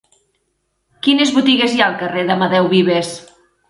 [1.09, 3.17] Quines botigues hi ha al carrer d'Amadeu Vives?